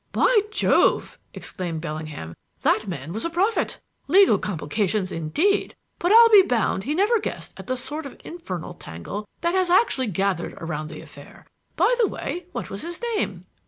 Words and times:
"By 0.13 0.39
Jove!" 0.49 1.19
exclaimed 1.31 1.81
Bellingham, 1.81 2.33
"that 2.63 2.87
man 2.87 3.13
was 3.13 3.23
a 3.23 3.29
prophet! 3.29 3.79
Legal 4.07 4.39
complications, 4.39 5.11
indeed! 5.11 5.75
But 5.99 6.11
I'll 6.11 6.29
be 6.29 6.41
bound 6.41 6.85
he 6.85 6.95
never 6.95 7.19
guessed 7.19 7.53
at 7.55 7.67
the 7.67 7.77
sort 7.77 8.07
of 8.07 8.19
infernal 8.25 8.73
tangle 8.73 9.27
that 9.41 9.53
has 9.53 9.69
actually 9.69 10.07
gathered 10.07 10.57
round 10.59 10.89
the 10.89 11.01
affair. 11.01 11.45
By 11.75 11.93
the 11.99 12.07
way, 12.07 12.47
what 12.51 12.71
was 12.71 12.81
his 12.81 12.99
name?" 13.15 13.45